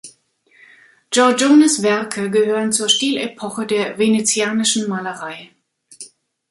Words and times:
Giorgiones 1.11 1.83
Werke 1.83 2.31
gehören 2.31 2.71
zur 2.71 2.89
Stilepoche 2.89 3.67
der 3.67 3.99
venezianischen 3.99 4.89
Malerei. 4.89 5.51